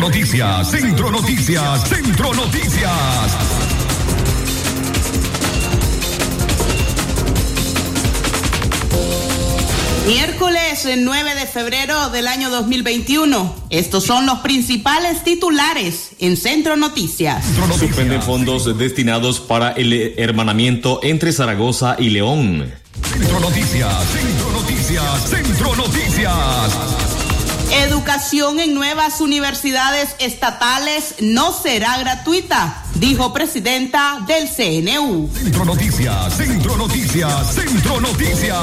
[0.00, 2.90] Noticias, Centro Noticias, Centro Noticias.
[10.06, 13.54] Miércoles 9 de febrero del año 2021.
[13.68, 17.44] Estos son los principales titulares en Centro Noticias.
[17.78, 22.72] Suspenden fondos destinados para el hermanamiento entre Zaragoza y León.
[23.02, 27.19] Centro Noticias, Centro Noticias, Centro Noticias.
[27.72, 35.30] Educación en nuevas universidades estatales no será gratuita, dijo presidenta del CNU.
[35.32, 38.58] Centro Noticias, Centro Noticias, Centro Noticias.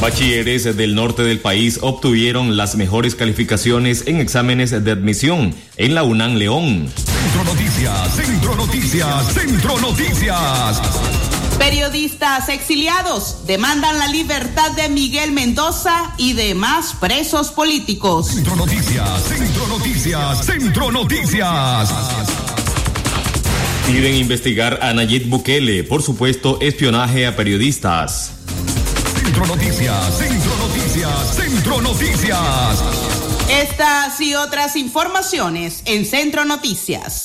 [0.00, 6.02] Bachilleres del norte del país obtuvieron las mejores calificaciones en exámenes de admisión en la
[6.02, 6.90] UNAM León.
[6.96, 10.82] Centro Noticias, Centro Noticias, Centro Noticias.
[11.58, 18.28] Periodistas exiliados demandan la libertad de Miguel Mendoza y demás presos políticos.
[18.28, 21.90] Centro Noticias, Centro Noticias, Centro Noticias.
[23.86, 28.32] Piden investigar a Nayib Bukele por supuesto espionaje a periodistas.
[29.14, 32.84] Centro Noticias, Centro Noticias, Centro Noticias.
[33.50, 37.24] Estas y otras informaciones en Centro Noticias.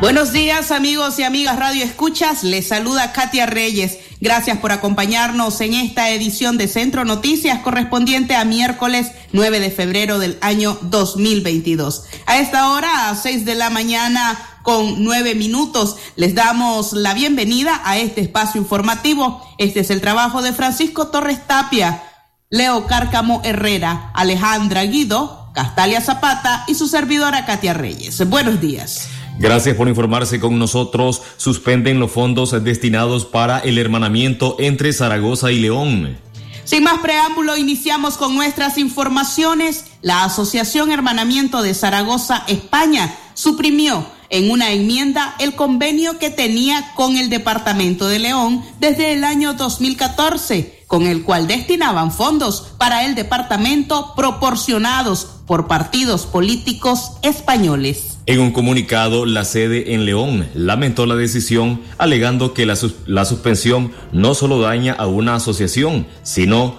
[0.00, 3.98] Buenos días amigos y amigas Radio Escuchas, les saluda Katia Reyes.
[4.20, 10.18] Gracias por acompañarnos en esta edición de Centro Noticias correspondiente a miércoles 9 de febrero
[10.18, 12.04] del año 2022.
[12.26, 17.80] A esta hora, a 6 de la mañana con nueve minutos, les damos la bienvenida
[17.84, 19.42] a este espacio informativo.
[19.58, 22.02] Este es el trabajo de Francisco Torres Tapia,
[22.50, 28.28] Leo Cárcamo Herrera, Alejandra Guido, Castalia Zapata y su servidora Katia Reyes.
[28.28, 29.08] Buenos días.
[29.38, 31.22] Gracias por informarse con nosotros.
[31.36, 36.16] Suspenden los fondos destinados para el hermanamiento entre Zaragoza y León.
[36.64, 39.84] Sin más preámbulo, iniciamos con nuestras informaciones.
[40.00, 47.16] La Asociación Hermanamiento de Zaragoza, España, suprimió en una enmienda el convenio que tenía con
[47.16, 53.14] el Departamento de León desde el año 2014, con el cual destinaban fondos para el
[53.14, 58.13] departamento proporcionados por partidos políticos españoles.
[58.26, 62.74] En un comunicado, la sede en León lamentó la decisión, alegando que la,
[63.06, 66.78] la suspensión no solo daña a una asociación, sino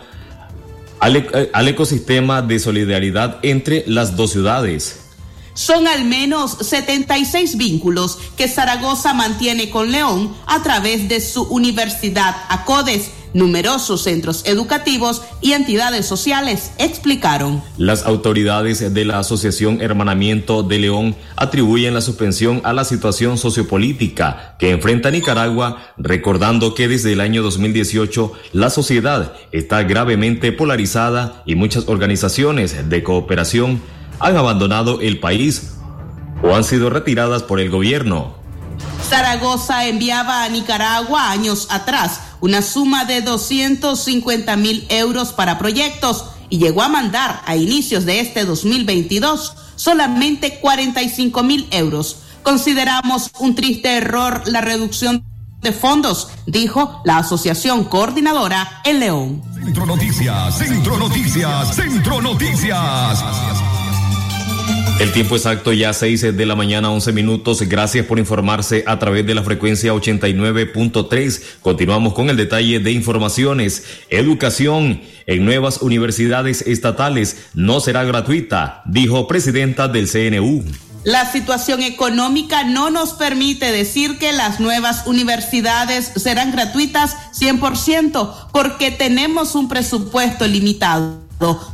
[1.00, 5.01] al, e, al ecosistema de solidaridad entre las dos ciudades.
[5.53, 12.35] Son al menos 76 vínculos que Zaragoza mantiene con León a través de su universidad
[12.50, 17.62] ACODES, numerosos centros educativos y entidades sociales, explicaron.
[17.78, 24.56] Las autoridades de la Asociación Hermanamiento de León atribuyen la suspensión a la situación sociopolítica
[24.57, 31.56] que enfrenta Nicaragua, recordando que desde el año 2018 la sociedad está gravemente polarizada y
[31.56, 33.81] muchas organizaciones de cooperación
[34.19, 35.74] han abandonado el país
[36.41, 38.45] o han sido retiradas por el gobierno.
[39.03, 46.59] Zaragoza enviaba a Nicaragua años atrás una suma de 250 mil euros para proyectos y
[46.59, 52.17] llegó a mandar a inicios de este 2022 solamente 45 mil euros.
[52.44, 55.25] Consideramos un triste error la reducción
[55.63, 59.41] de fondos, dijo la Asociación Coordinadora en León.
[59.56, 63.23] Centro Noticias, Centro Noticias, Centro Noticias.
[65.00, 67.62] El tiempo exacto ya 6 de la mañana, 11 minutos.
[67.63, 71.41] Gracias por informarse a través de la frecuencia 89.3.
[71.62, 73.84] Continuamos con el detalle de informaciones.
[74.09, 80.63] Educación en nuevas universidades estatales no será gratuita, dijo presidenta del CNU.
[81.03, 88.92] La situación económica no nos permite decir que las nuevas universidades serán gratuitas 100% porque
[88.92, 91.25] tenemos un presupuesto limitado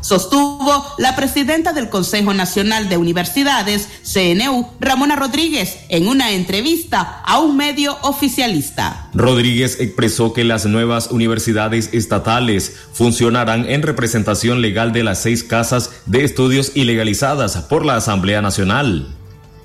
[0.02, 7.40] sostuvo la presidenta del Consejo Nacional de Universidades, CNU, Ramona Rodríguez, en una entrevista a
[7.40, 9.10] un medio oficialista.
[9.14, 15.92] Rodríguez expresó que las nuevas universidades estatales funcionarán en representación legal de las seis casas
[16.06, 19.16] de estudios ilegalizadas por la Asamblea Nacional.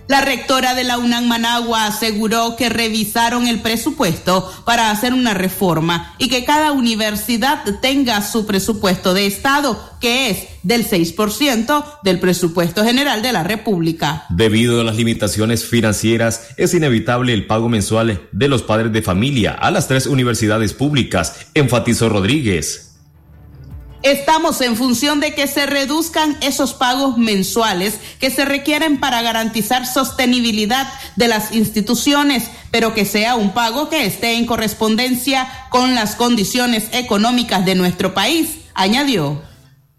[0.09, 6.15] La rectora de la UNAM Managua aseguró que revisaron el presupuesto para hacer una reforma
[6.19, 12.85] y que cada universidad tenga su presupuesto de Estado, que es del 6% del presupuesto
[12.85, 14.27] general de la República.
[14.29, 19.53] Debido a las limitaciones financieras, es inevitable el pago mensual de los padres de familia
[19.53, 22.86] a las tres universidades públicas, enfatizó Rodríguez.
[24.07, 29.85] Estamos en función de que se reduzcan esos pagos mensuales que se requieren para garantizar
[29.85, 30.87] sostenibilidad
[31.17, 36.85] de las instituciones, pero que sea un pago que esté en correspondencia con las condiciones
[36.93, 39.43] económicas de nuestro país, añadió.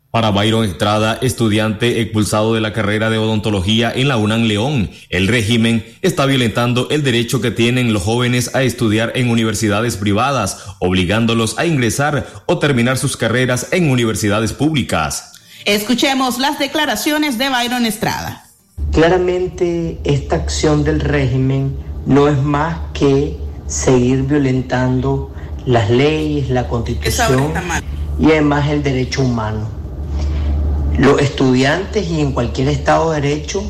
[0.10, 5.28] Para Byron Estrada, estudiante expulsado de la carrera de odontología en la UNAM León, el
[5.28, 11.60] régimen está violentando el derecho que tienen los jóvenes a estudiar en universidades privadas, obligándolos
[11.60, 15.34] a ingresar o terminar sus carreras en universidades públicas.
[15.66, 18.46] Escuchemos las declaraciones de Byron Estrada.
[18.94, 21.76] Claramente esta acción del régimen
[22.06, 23.36] no es más que
[23.68, 25.34] seguir violentando
[25.66, 27.52] las leyes, la constitución
[28.18, 29.77] y además el derecho humano.
[30.98, 33.64] Los estudiantes y en cualquier Estado de Derecho,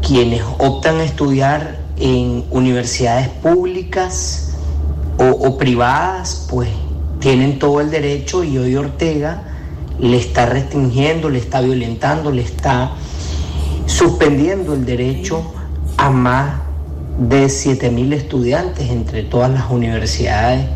[0.00, 4.56] quienes optan a estudiar en universidades públicas
[5.18, 6.68] o, privadas, pues
[7.18, 9.42] tienen todo el derecho y hoy Ortega
[9.98, 12.92] le está restringiendo, le está violentando, le está
[13.86, 15.42] suspendiendo el derecho
[15.96, 16.60] a más
[17.18, 20.66] de 7.000 estudiantes entre todas las universidades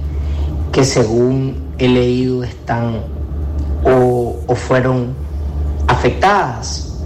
[0.73, 3.03] que según he leído están
[3.85, 5.26] o, o fueron
[5.87, 6.99] afectadas.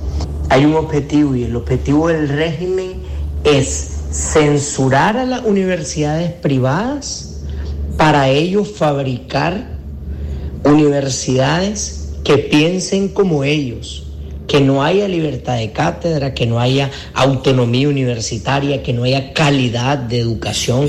[0.49, 3.03] Hay un objetivo y el objetivo del régimen
[3.45, 7.43] es censurar a las universidades privadas
[7.97, 9.79] para ellos fabricar
[10.65, 14.07] universidades que piensen como ellos,
[14.47, 19.99] que no haya libertad de cátedra, que no haya autonomía universitaria, que no haya calidad
[19.99, 20.89] de educación.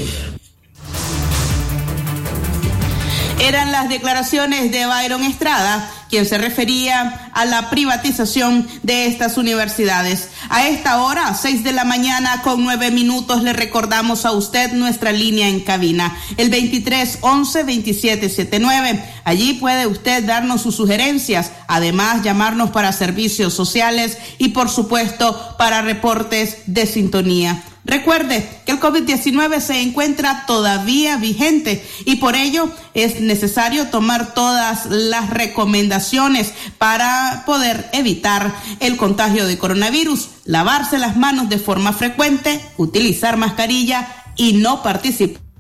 [3.92, 10.28] Declaraciones de Byron Estrada quien se refería a la privatización de estas universidades.
[10.50, 15.14] A esta hora, seis de la mañana con nueve minutos, le recordamos a usted nuestra
[15.14, 19.04] línea en cabina, el 23 11 27 79.
[19.24, 25.82] Allí puede usted darnos sus sugerencias, además llamarnos para servicios sociales y por supuesto para
[25.82, 27.64] reportes de sintonía.
[27.84, 34.86] Recuerde que el COVID-19 se encuentra todavía vigente y por ello es necesario tomar todas
[34.86, 42.62] las recomendaciones para poder evitar el contagio de coronavirus, lavarse las manos de forma frecuente,
[42.78, 45.51] utilizar mascarilla y no participar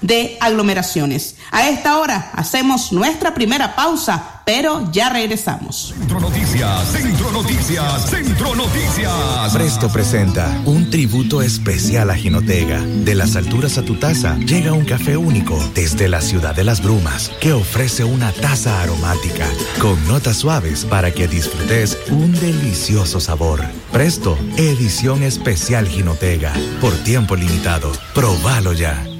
[0.00, 1.36] de aglomeraciones.
[1.50, 5.94] A esta hora hacemos nuestra primera pausa, pero ya regresamos.
[5.96, 9.52] Centro Noticias, Centro Noticias, Centro Noticias.
[9.52, 12.80] Presto presenta un tributo especial a Jinotega.
[12.80, 16.82] De las alturas a tu taza llega un café único desde la ciudad de las
[16.82, 19.46] brumas que ofrece una taza aromática
[19.80, 23.60] con notas suaves para que disfrutes un delicioso sabor.
[23.92, 26.52] Presto, edición especial Jinotega.
[26.80, 27.92] Por tiempo limitado.
[28.14, 29.19] Probalo ya.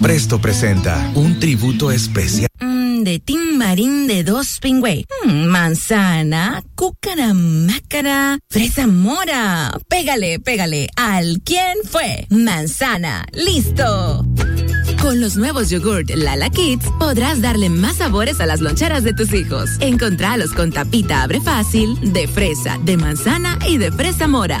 [0.00, 2.48] Presto presenta un tributo especial.
[2.60, 5.06] Mm, de Tim Marín de dos pingüe.
[5.24, 9.72] Mm, manzana, cúcara, mácara, fresa mora.
[9.88, 10.88] Pégale, pégale.
[10.96, 12.26] ¿Al quién fue?
[12.28, 13.24] Manzana.
[13.32, 14.26] ¡Listo!
[15.00, 19.32] Con los nuevos yogurt Lala Kids podrás darle más sabores a las loncheras de tus
[19.32, 19.70] hijos.
[19.80, 24.60] Encontralos con tapita abre fácil, de fresa, de manzana y de fresa mora.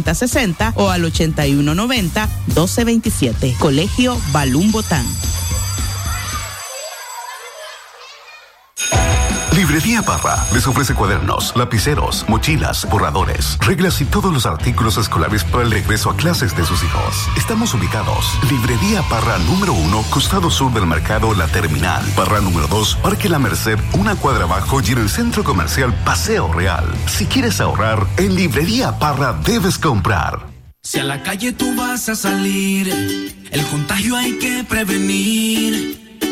[0.03, 3.55] 60 o al 8190 1227.
[3.59, 5.05] Colegio Balún Botán.
[10.01, 15.71] Parra les ofrece cuadernos, lapiceros, mochilas, borradores, reglas y todos los artículos escolares para el
[15.71, 17.27] regreso a clases de sus hijos.
[17.37, 18.25] Estamos ubicados.
[18.49, 22.03] Librería Parra número uno, costado sur del mercado La Terminal.
[22.15, 26.51] Parra número dos, Parque La Merced, una cuadra abajo y en el centro comercial Paseo
[26.51, 26.85] Real.
[27.07, 30.51] Si quieres ahorrar, en Librería Parra debes comprar.
[30.83, 32.89] Si a la calle tú vas a salir,
[33.51, 36.00] el contagio hay que prevenir.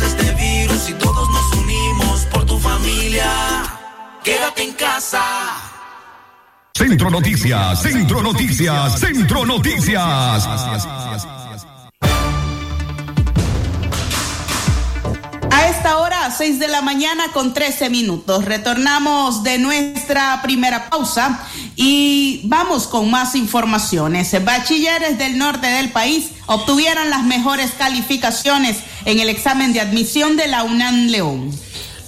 [0.00, 3.30] Este virus y todos nos unimos por tu familia.
[4.22, 5.22] Quédate en casa.
[6.74, 10.46] Centro Noticias, Centro Noticias, Centro Noticias.
[15.50, 18.44] A esta hora, 6 de la mañana con 13 minutos.
[18.44, 21.40] Retornamos de nuestra primera pausa
[21.76, 24.44] y vamos con más informaciones.
[24.44, 30.48] Bachilleres del norte del país obtuvieron las mejores calificaciones en el examen de admisión de
[30.48, 31.50] la UNAM León.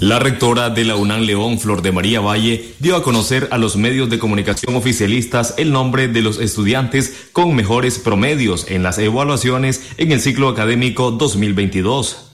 [0.01, 3.77] La rectora de la UNAM León, Flor de María Valle, dio a conocer a los
[3.77, 9.83] medios de comunicación oficialistas el nombre de los estudiantes con mejores promedios en las evaluaciones
[9.97, 12.28] en el ciclo académico 2022.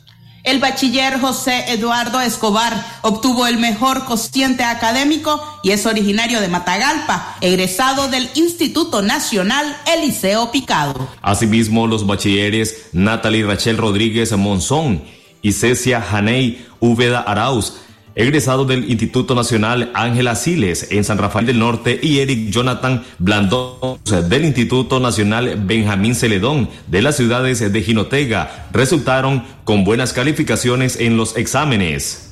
[0.44, 7.36] El bachiller José Eduardo Escobar obtuvo el mejor cociente académico y es originario de Matagalpa,
[7.40, 11.08] egresado del Instituto Nacional Eliseo Picado.
[11.22, 15.02] Asimismo, los bachilleres Natalie Rachel Rodríguez Monzón
[15.40, 17.78] y Cecia Janey Úbeda Arauz,
[18.14, 23.98] egresado del Instituto Nacional Ángela Siles en San Rafael del Norte y Eric Jonathan Blandón
[24.28, 31.16] del Instituto Nacional Benjamín Celedón de las ciudades de Jinotega resultaron con buenas calificaciones en
[31.16, 32.24] los exámenes.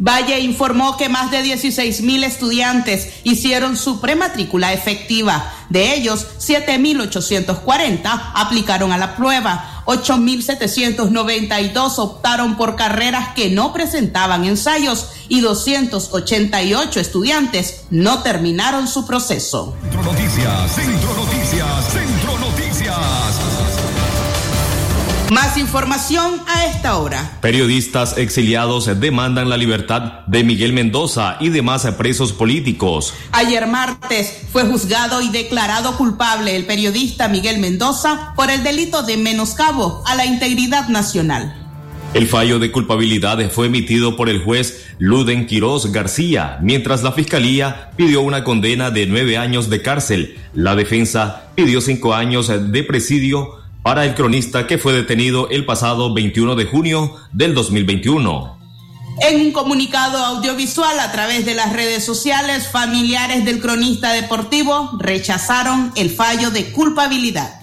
[0.00, 5.52] Valle informó que más de 16 mil estudiantes hicieron su prematrícula efectiva.
[5.70, 9.77] De ellos, 7.840 aplicaron a la prueba.
[9.88, 19.74] 8.792 optaron por carreras que no presentaban ensayos y 288 estudiantes no terminaron su proceso.
[19.80, 22.47] Centro Noticias, Centro Noticias, Centro Noticias.
[25.32, 27.38] Más información a esta hora.
[27.42, 33.12] Periodistas exiliados demandan la libertad de Miguel Mendoza y demás presos políticos.
[33.32, 39.18] Ayer martes fue juzgado y declarado culpable el periodista Miguel Mendoza por el delito de
[39.18, 41.54] menoscabo a la integridad nacional.
[42.14, 47.90] El fallo de culpabilidad fue emitido por el juez Luden Quiroz García, mientras la fiscalía
[47.96, 50.38] pidió una condena de nueve años de cárcel.
[50.54, 56.12] La defensa pidió cinco años de presidio para el cronista que fue detenido el pasado
[56.12, 58.58] 21 de junio del 2021.
[59.20, 65.92] En un comunicado audiovisual a través de las redes sociales, familiares del cronista deportivo rechazaron
[65.96, 67.60] el fallo de culpabilidad.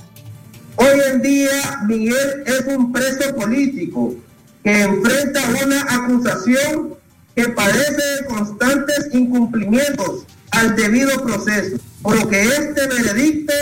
[0.75, 4.13] Hoy en día Miguel es un preso político
[4.63, 6.95] que enfrenta una acusación
[7.36, 13.53] que padece de constantes incumplimientos al debido proceso, por lo que este veredicto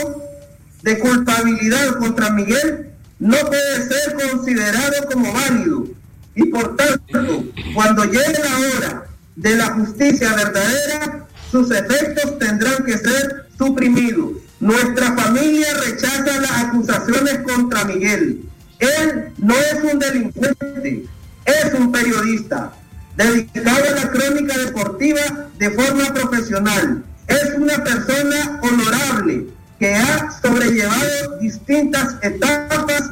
[0.83, 5.87] de culpabilidad contra Miguel no puede ser considerado como válido
[6.35, 12.97] y por tanto, cuando llegue la hora de la justicia verdadera, sus efectos tendrán que
[12.97, 14.31] ser suprimidos.
[14.59, 18.41] Nuestra familia rechaza las acusaciones contra Miguel.
[18.79, 21.05] Él no es un delincuente,
[21.45, 22.73] es un periodista
[23.15, 27.03] dedicado a la crónica deportiva de forma profesional.
[27.27, 29.47] Es una persona honorable
[29.79, 30.27] que ha
[30.73, 33.11] sobrellevado distintas etapas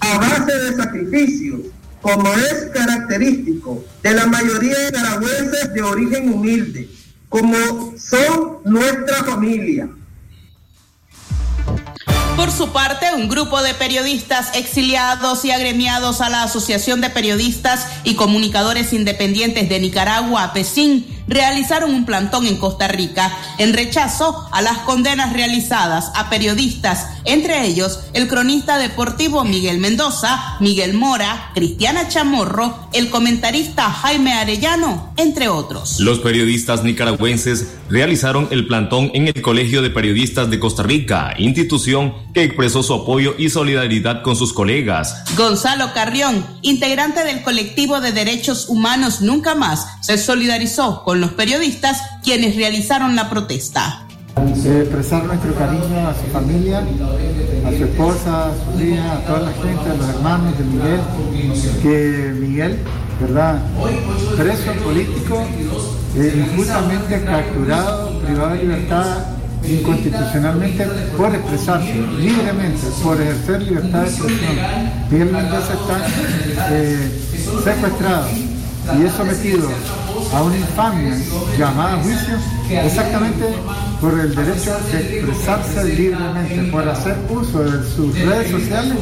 [0.00, 1.60] a base de sacrificios,
[2.00, 6.88] como es característico de la mayoría de nicaragüenses de origen humilde,
[7.28, 7.56] como
[7.98, 9.88] son nuestra familia.
[12.36, 17.88] Por su parte, un grupo de periodistas exiliados y agremiados a la Asociación de Periodistas
[18.04, 24.62] y Comunicadores Independientes de Nicaragua, PESIN, realizaron un plantón en Costa Rica en rechazo a
[24.62, 32.08] las condenas realizadas a periodistas, entre ellos el cronista deportivo Miguel Mendoza, Miguel Mora, Cristiana
[32.08, 36.00] Chamorro, el comentarista Jaime Arellano, entre otros.
[36.00, 42.14] Los periodistas nicaragüenses realizaron el plantón en el Colegio de Periodistas de Costa Rica, institución
[42.32, 45.24] que expresó su apoyo y solidaridad con sus colegas.
[45.36, 52.00] Gonzalo Carrión, integrante del colectivo de derechos humanos Nunca Más, se solidarizó con los periodistas
[52.22, 54.06] quienes realizaron la protesta.
[54.36, 56.78] expresar nuestro cariño a su familia,
[57.66, 61.00] a su esposa, a su hija, a toda la gente, a los hermanos de Miguel,
[61.82, 62.78] que Miguel,
[63.20, 63.60] ¿verdad?
[64.36, 65.46] Preso político,
[66.16, 74.56] eh, injustamente capturado, privado de libertad inconstitucionalmente por expresarse libremente, por ejercer libertad de expresión.
[75.10, 76.06] Miguel Mendoza está
[76.70, 77.10] eh,
[77.64, 78.28] secuestrado
[78.96, 79.68] y es sometido
[80.32, 81.16] a una infamia
[81.58, 82.36] llamada juicio
[82.70, 83.54] exactamente
[84.00, 88.96] por el derecho de expresarse libremente, por hacer uso de sus redes sociales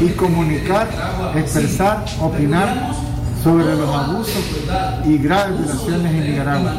[0.00, 0.88] y comunicar,
[1.36, 2.92] expresar, opinar
[3.42, 4.44] sobre los abusos
[5.04, 6.74] y graves violaciones en Nicaragua.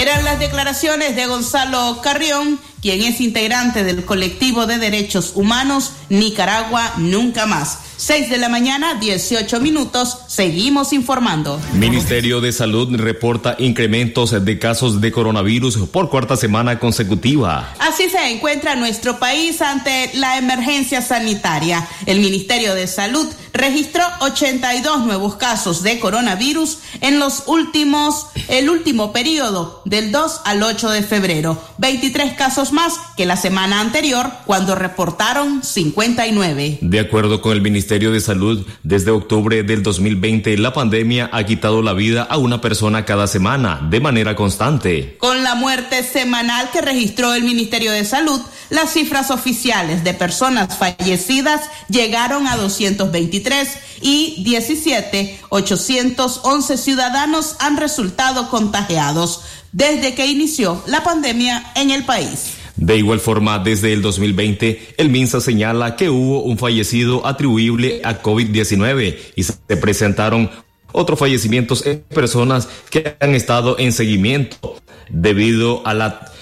[0.00, 6.94] Eran las declaraciones de Gonzalo Carrión, quien es integrante del colectivo de derechos humanos Nicaragua
[6.98, 7.78] Nunca Más.
[7.96, 10.18] 6 de la mañana, 18 minutos.
[10.26, 11.60] Seguimos informando.
[11.74, 17.72] Ministerio de Salud reporta incrementos de casos de coronavirus por cuarta semana consecutiva.
[17.78, 21.86] Así se encuentra nuestro país ante la emergencia sanitaria.
[22.04, 29.12] El Ministerio de Salud registró 82 nuevos casos de coronavirus en los últimos, el último
[29.12, 31.62] periodo del 2 al 8 de febrero.
[31.78, 36.78] 23 casos más que la semana anterior cuando reportaron 59.
[36.80, 41.44] De acuerdo con el Ministerio Ministerio de Salud, desde octubre del 2020, la pandemia ha
[41.44, 45.16] quitado la vida a una persona cada semana, de manera constante.
[45.18, 50.78] Con la muerte semanal que registró el Ministerio de Salud, las cifras oficiales de personas
[50.78, 53.68] fallecidas llegaron a 223
[54.00, 59.40] y 17, 811 ciudadanos han resultado contagiados
[59.72, 62.61] desde que inició la pandemia en el país.
[62.76, 68.22] De igual forma, desde el 2020, el MINSA señala que hubo un fallecido atribuible a
[68.22, 70.50] COVID-19 y se presentaron
[70.92, 74.76] otros fallecimientos en personas que han estado en seguimiento
[75.10, 76.32] debido a la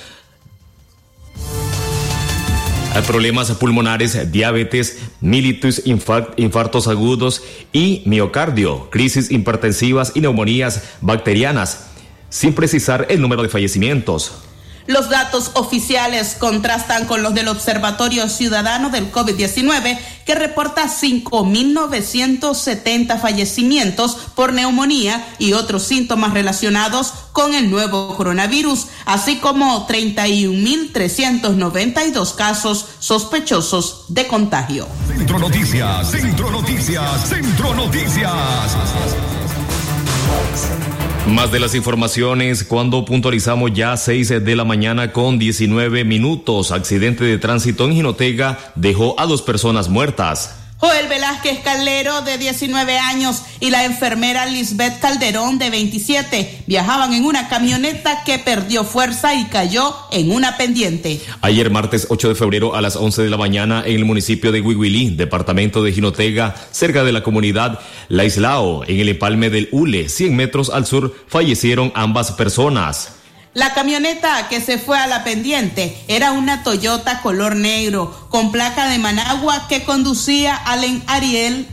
[2.95, 11.87] a problemas pulmonares, diabetes, militus, infartos agudos y miocardio, crisis hipertensivas y neumonías bacterianas,
[12.31, 14.43] sin precisar el número de fallecimientos.
[14.87, 24.17] Los datos oficiales contrastan con los del Observatorio Ciudadano del COVID-19, que reporta 5.970 fallecimientos
[24.35, 34.07] por neumonía y otros síntomas relacionados con el nuevo coronavirus, así como 31.392 casos sospechosos
[34.09, 34.89] de contagio.
[35.07, 38.77] Centro Noticias, Centro Noticias, Centro Noticias.
[41.27, 46.73] Más de las informaciones cuando puntualizamos ya 6 de la mañana con 19 minutos.
[46.73, 50.60] Accidente de tránsito en Jinotega dejó a dos personas muertas.
[50.81, 57.27] Joel Velázquez Calero, de 19 años, y la enfermera Lisbeth Calderón, de 27, viajaban en
[57.27, 61.21] una camioneta que perdió fuerza y cayó en una pendiente.
[61.43, 64.63] Ayer martes 8 de febrero a las 11 de la mañana en el municipio de
[64.63, 70.09] Huihuilí, departamento de Jinotega, cerca de la comunidad La Islao, en el empalme del Ule,
[70.09, 73.20] 100 metros al sur, fallecieron ambas personas.
[73.53, 78.89] La camioneta que se fue a la pendiente era una Toyota color negro con placa
[78.89, 81.67] de Managua que conducía Allen Ariel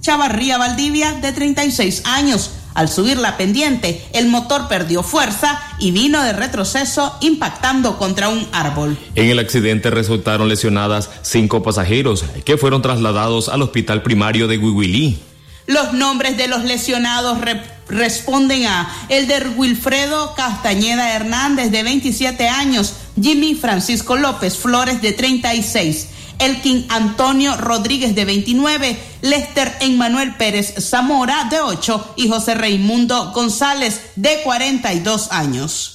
[0.00, 2.52] Chavarría Valdivia de 36 años.
[2.74, 8.46] Al subir la pendiente, el motor perdió fuerza y vino de retroceso impactando contra un
[8.52, 8.96] árbol.
[9.16, 15.18] En el accidente resultaron lesionadas cinco pasajeros que fueron trasladados al hospital primario de Huihuilí.
[15.66, 17.40] Los nombres de los lesionados
[17.88, 18.88] responden a.
[19.08, 27.56] Elder Wilfredo Castañeda Hernández, de 27 años, Jimmy Francisco López Flores, de 36, Elkin Antonio
[27.56, 35.30] Rodríguez, de 29, Lester Emmanuel Pérez Zamora, de 8, y José Raimundo González, de 42
[35.30, 35.93] años.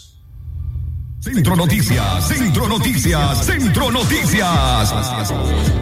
[1.21, 4.93] Centro Noticias, Centro Noticias, Centro Noticias.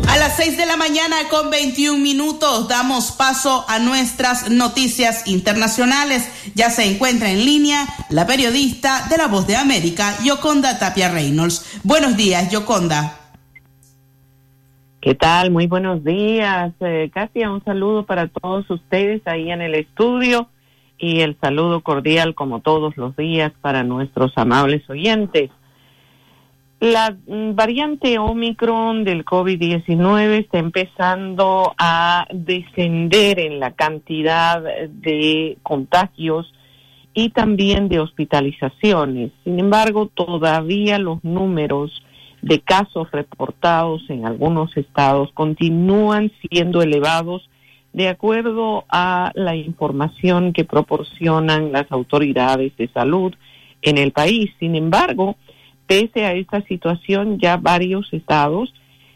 [0.10, 6.28] A las 6 de la mañana con 21 minutos damos paso a nuestras noticias internacionales.
[6.56, 11.82] Ya se encuentra en línea la periodista de La Voz de América, Yoconda Tapia Reynolds.
[11.84, 13.19] Buenos días, Yoconda.
[15.02, 15.52] ¿Qué tal?
[15.52, 16.73] Muy buenos días.
[16.80, 20.50] Eh, Katia, un saludo para todos ustedes ahí en el estudio
[20.97, 25.51] y el saludo cordial como todos los días para nuestros amables oyentes.
[26.79, 36.53] La mm, variante Omicron del COVID-19 está empezando a descender en la cantidad de contagios
[37.15, 39.31] y también de hospitalizaciones.
[39.43, 42.03] Sin embargo, todavía los números
[42.43, 47.49] de casos reportados en algunos estados continúan siendo elevados
[47.97, 53.33] de acuerdo a la información que proporcionan las autoridades de salud
[53.81, 54.51] en el país.
[54.60, 55.36] Sin embargo,
[55.88, 58.71] pese a esta situación, ya varios estados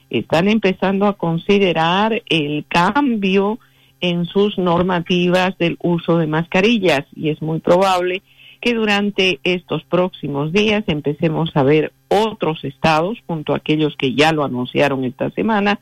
[0.09, 3.59] están empezando a considerar el cambio
[3.99, 8.23] en sus normativas del uso de mascarillas y es muy probable
[8.61, 14.31] que durante estos próximos días empecemos a ver otros estados, junto a aquellos que ya
[14.31, 15.79] lo anunciaron esta semana,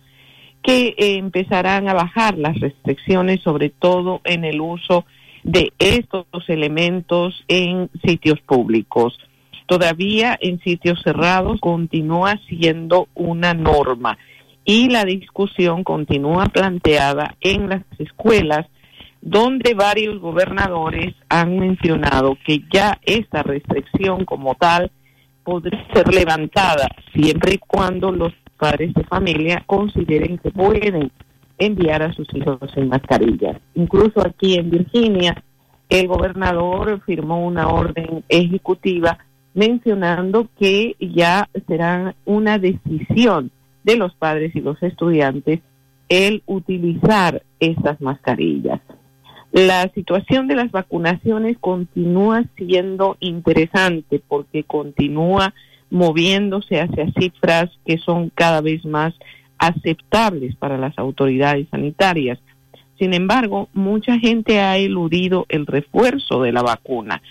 [0.69, 5.03] que empezarán a bajar las restricciones, sobre todo en el uso
[5.43, 9.17] de estos elementos en sitios públicos.
[9.65, 14.19] Todavía en sitios cerrados continúa siendo una norma
[14.63, 18.67] y la discusión continúa planteada en las escuelas
[19.21, 24.91] donde varios gobernadores han mencionado que ya esta restricción como tal
[25.43, 31.12] podría ser levantada siempre y cuando los padres de familia consideren que pueden
[31.58, 33.58] enviar a sus hijos en mascarillas.
[33.74, 35.41] Incluso aquí en Virginia,
[35.89, 39.17] el gobernador firmó una orden ejecutiva
[39.54, 43.52] mencionando que ya será una decisión
[43.84, 45.62] de los padres y los estudiantes
[46.10, 48.82] el utilizar estas mascarillas.
[49.52, 55.54] La situación de las vacunaciones continúa siendo interesante porque continúa
[55.89, 59.13] moviéndose hacia cifras que son cada vez más
[59.58, 62.39] aceptables para las autoridades sanitarias.
[62.97, 67.21] Sin embargo, mucha gente ha eludido el refuerzo de la vacuna,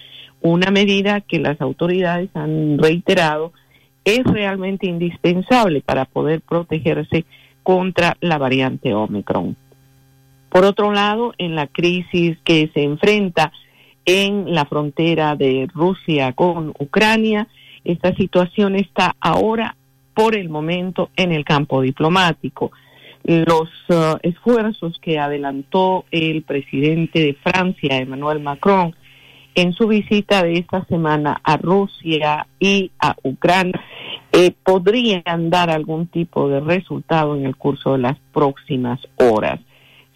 [0.41, 3.53] una medida que las autoridades han reiterado
[4.05, 7.25] es realmente indispensable para poder protegerse
[7.63, 9.57] contra la variante Omicron.
[10.49, 13.53] Por otro lado, en la crisis que se enfrenta
[14.07, 17.49] en la frontera de Rusia con Ucrania,
[17.89, 19.75] esta situación está ahora,
[20.13, 22.71] por el momento, en el campo diplomático.
[23.25, 28.95] Los uh, esfuerzos que adelantó el presidente de Francia, Emmanuel Macron,
[29.55, 33.81] en su visita de esta semana a Rusia y a Ucrania,
[34.33, 39.61] eh, podrían dar algún tipo de resultado en el curso de las próximas horas.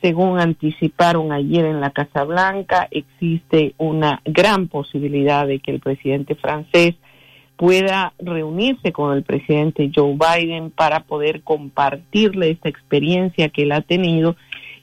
[0.03, 6.35] Según anticiparon ayer en la Casa Blanca, existe una gran posibilidad de que el presidente
[6.35, 6.97] francés
[7.57, 13.83] pueda reunirse con el presidente Joe Biden para poder compartirle esta experiencia que él ha
[13.83, 14.37] tenido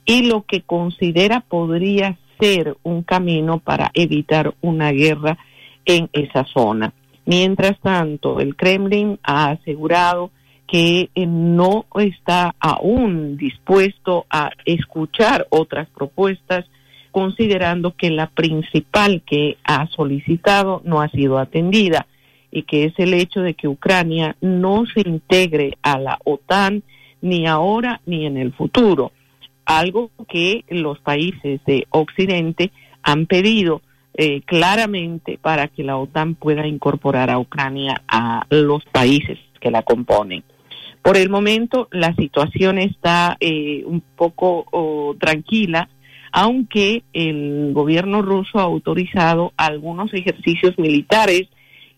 [0.05, 5.38] y lo que considera podría ser un camino para evitar una guerra
[5.86, 6.93] en esa zona.
[7.25, 10.32] Mientras tanto, el Kremlin ha asegurado
[10.67, 16.65] que eh, no está aún dispuesto a escuchar otras propuestas,
[17.12, 22.08] considerando que la principal que ha solicitado no ha sido atendida
[22.51, 26.83] y que es el hecho de que Ucrania no se integre a la OTAN
[27.21, 29.12] ni ahora ni en el futuro,
[29.65, 32.71] algo que los países de Occidente
[33.03, 33.81] han pedido
[34.15, 39.83] eh, claramente para que la OTAN pueda incorporar a Ucrania a los países que la
[39.83, 40.43] componen.
[41.01, 45.89] Por el momento la situación está eh, un poco oh, tranquila,
[46.31, 51.47] aunque el gobierno ruso ha autorizado algunos ejercicios militares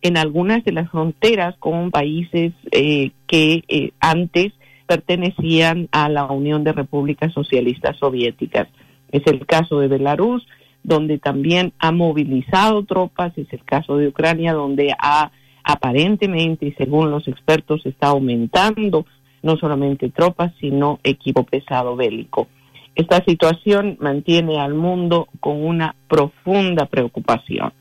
[0.01, 4.53] en algunas de las fronteras con países eh, que eh, antes
[4.87, 8.67] pertenecían a la Unión de Repúblicas Socialistas Soviéticas.
[9.11, 10.45] Es el caso de Belarus,
[10.83, 15.31] donde también ha movilizado tropas, es el caso de Ucrania, donde ha
[15.63, 19.05] aparentemente y según los expertos está aumentando
[19.43, 22.47] no solamente tropas, sino equipo pesado bélico.
[22.95, 27.73] Esta situación mantiene al mundo con una profunda preocupación.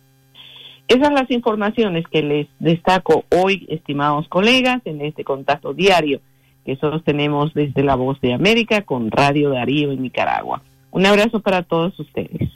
[0.91, 6.21] Esas son las informaciones que les destaco hoy, estimados colegas, en este contacto diario
[6.67, 10.63] que sostenemos desde la Voz de América con Radio Darío en Nicaragua.
[10.91, 12.51] Un abrazo para todos ustedes.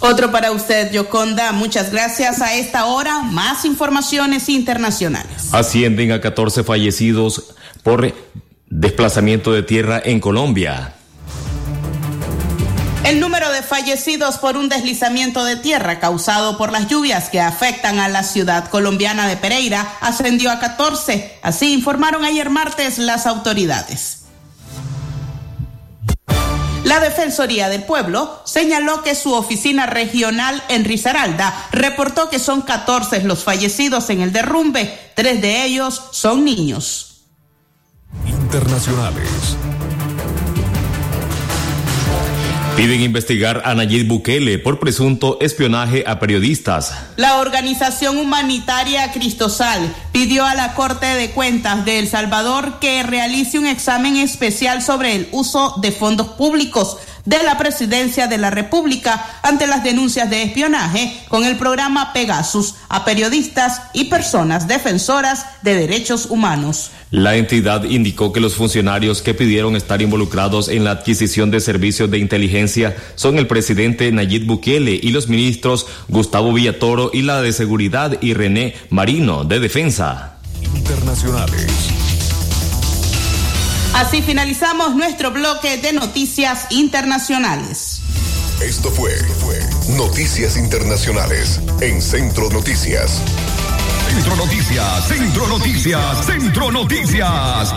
[0.00, 1.52] Otro para usted, Yoconda.
[1.52, 2.42] Muchas gracias.
[2.42, 5.54] A esta hora, más informaciones internacionales.
[5.54, 8.12] Ascienden a 14 fallecidos por
[8.68, 10.96] desplazamiento de tierra en Colombia.
[13.04, 17.98] El número de fallecidos por un deslizamiento de tierra causado por las lluvias que afectan
[17.98, 21.38] a la ciudad colombiana de Pereira ascendió a 14.
[21.42, 24.20] Así informaron ayer martes las autoridades.
[26.84, 33.22] La Defensoría del Pueblo señaló que su oficina regional en Risaralda reportó que son 14
[33.24, 37.24] los fallecidos en el derrumbe, tres de ellos son niños.
[38.26, 39.56] Internacionales.
[42.76, 46.92] Piden investigar a Nayib Bukele por presunto espionaje a periodistas.
[47.14, 53.60] La organización humanitaria Cristosal pidió a la Corte de Cuentas de El Salvador que realice
[53.60, 59.24] un examen especial sobre el uso de fondos públicos de la Presidencia de la República
[59.42, 65.74] ante las denuncias de espionaje con el programa Pegasus a periodistas y personas defensoras de
[65.74, 66.90] derechos humanos.
[67.10, 72.10] La entidad indicó que los funcionarios que pidieron estar involucrados en la adquisición de servicios
[72.10, 77.52] de inteligencia son el presidente Nayib Bukele y los ministros Gustavo Villatoro y la de
[77.52, 80.38] Seguridad y René Marino de Defensa.
[80.74, 82.03] Internacionales.
[83.94, 88.00] Así finalizamos nuestro bloque de noticias internacionales.
[88.60, 89.60] Esto fue, fue
[89.96, 93.22] Noticias Internacionales en Centro Noticias.
[94.08, 97.72] Centro Noticias, Centro Noticias, Centro Noticias.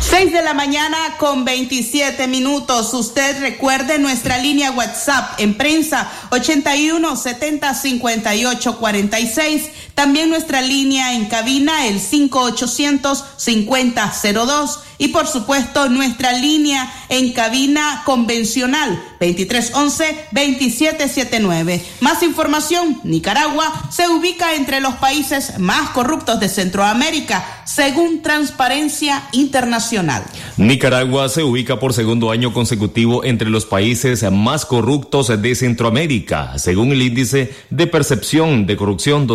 [0.00, 2.94] 6 de la mañana con 27 minutos.
[2.94, 9.70] Usted recuerde nuestra línea WhatsApp en prensa 81 70 58 46.
[9.96, 17.32] También nuestra línea en cabina el 5800 50 02 y por supuesto nuestra línea en
[17.32, 21.80] cabina convencional 2311-2779.
[22.00, 30.22] Más información, Nicaragua se ubica entre los países más corruptos de Centroamérica, según Transparencia Internacional.
[30.56, 36.90] Nicaragua se ubica por segundo año consecutivo entre los países más corruptos de Centroamérica, según
[36.92, 39.26] el índice de percepción de corrupción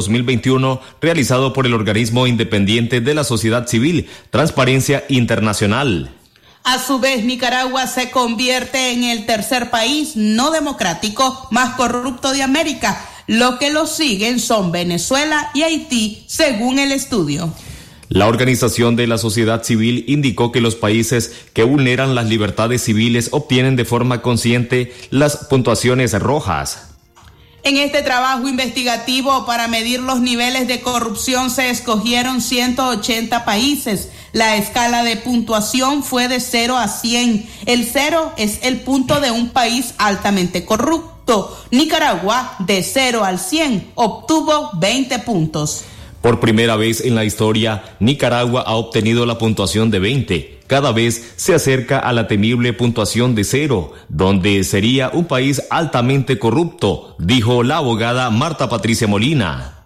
[0.51, 6.11] 2021 realizado por el organismo independiente de la sociedad civil, Transparencia Internacional.
[6.63, 12.43] A su vez, Nicaragua se convierte en el tercer país no democrático más corrupto de
[12.43, 13.03] América.
[13.27, 17.51] Lo que lo siguen son Venezuela y Haití, según el estudio.
[18.09, 23.29] La Organización de la Sociedad Civil indicó que los países que vulneran las libertades civiles
[23.31, 26.90] obtienen de forma consciente las puntuaciones rojas.
[27.63, 34.55] En este trabajo investigativo para medir los niveles de corrupción se escogieron 180 países la
[34.55, 37.45] escala de puntuación fue de 0 a 100.
[37.65, 41.57] El 0 es el punto de un país altamente corrupto.
[41.69, 45.83] Nicaragua, de 0 al 100, obtuvo 20 puntos.
[46.21, 50.59] Por primera vez en la historia, Nicaragua ha obtenido la puntuación de 20.
[50.71, 56.39] Cada vez se acerca a la temible puntuación de cero, donde sería un país altamente
[56.39, 59.83] corrupto, dijo la abogada Marta Patricia Molina.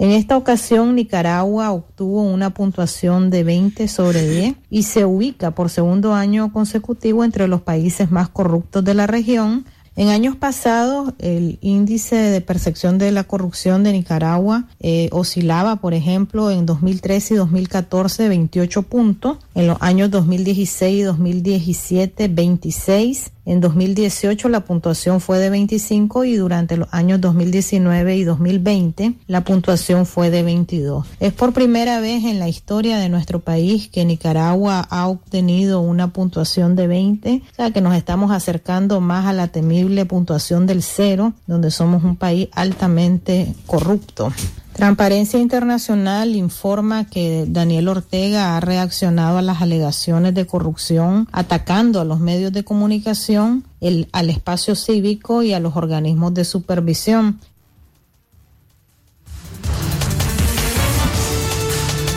[0.00, 5.70] En esta ocasión, Nicaragua obtuvo una puntuación de 20 sobre 10 y se ubica por
[5.70, 9.64] segundo año consecutivo entre los países más corruptos de la región.
[9.96, 15.94] En años pasados, el índice de percepción de la corrupción de Nicaragua eh, oscilaba, por
[15.94, 23.60] ejemplo, en 2013 y 2014 28 puntos, en los años 2016 y 2017 26 en
[23.60, 30.06] 2018 la puntuación fue de 25 y durante los años 2019 y 2020 la puntuación
[30.06, 31.06] fue de 22.
[31.20, 36.12] Es por primera vez en la historia de nuestro país que Nicaragua ha obtenido una
[36.12, 40.82] puntuación de 20, o sea que nos estamos acercando más a la temible puntuación del
[40.82, 44.32] cero, donde somos un país altamente corrupto.
[44.74, 52.04] Transparencia Internacional informa que Daniel Ortega ha reaccionado a las alegaciones de corrupción atacando a
[52.04, 57.38] los medios de comunicación, el, al espacio cívico y a los organismos de supervisión.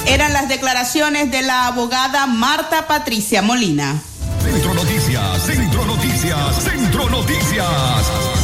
[0.08, 4.02] Eran las declaraciones de la abogada Marta Patricia Molina.
[4.42, 8.37] Centro Noticias, Centro Noticias, Centro Noticias.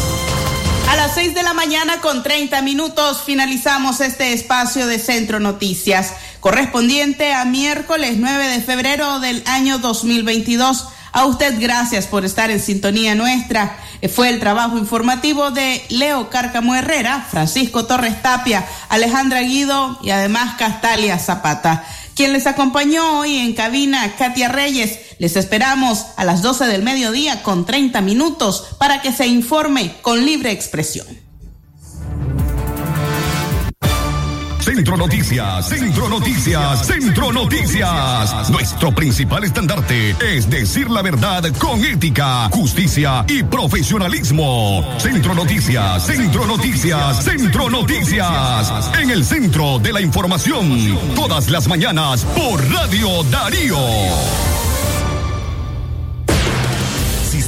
[0.94, 6.14] A las 6 de la mañana con 30 minutos finalizamos este espacio de Centro Noticias,
[6.40, 10.86] correspondiente a miércoles 9 de febrero del año 2022.
[11.12, 13.76] A usted gracias por estar en sintonía nuestra.
[14.14, 20.58] Fue el trabajo informativo de Leo Cárcamo Herrera, Francisco Torres Tapia, Alejandra Guido y además
[20.60, 21.84] Castalia Zapata.
[22.16, 25.00] Quien les acompañó hoy en cabina, Katia Reyes.
[25.24, 30.26] Les esperamos a las 12 del mediodía con 30 minutos para que se informe con
[30.26, 31.08] libre expresión.
[34.60, 38.50] Centro Noticias, Centro Noticias, Centro Noticias.
[38.50, 44.86] Nuestro principal estandarte es decir la verdad con ética, justicia y profesionalismo.
[44.98, 48.92] Centro Noticias, Centro Noticias, Centro Noticias.
[49.02, 54.73] En el centro de la información, todas las mañanas por Radio Darío.